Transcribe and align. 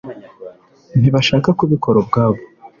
ntibashaka 0.99 1.49
kubikora 1.59 1.97
ubwabo 2.03 2.39